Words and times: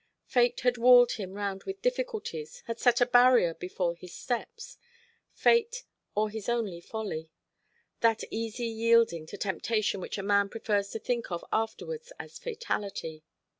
Fate 0.25 0.61
had 0.61 0.79
walled 0.79 1.11
him 1.11 1.33
round 1.33 1.63
with 1.65 1.83
difficulties, 1.83 2.63
had 2.65 2.79
set 2.79 3.01
a 3.01 3.05
barrier 3.05 3.53
before 3.53 3.93
his 3.95 4.11
steps: 4.11 4.79
Fate 5.31 5.83
or 6.15 6.31
his 6.31 6.49
only 6.49 6.81
folly, 6.81 7.29
that 7.99 8.23
easy 8.31 8.65
yielding 8.65 9.27
to 9.27 9.37
temptation 9.37 10.01
which 10.01 10.17
a 10.17 10.23
man 10.23 10.49
prefers 10.49 10.89
to 10.89 10.97
think 10.97 11.29
of 11.31 11.45
afterwards 11.53 12.11
as 12.17 12.39
fatality. 12.39 13.23